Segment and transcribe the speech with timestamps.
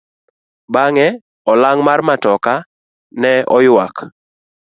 [0.73, 1.07] Bang'e
[1.51, 2.53] olang' mar matoka
[3.21, 3.95] ne oyuak.